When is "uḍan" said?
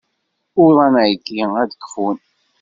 0.63-0.95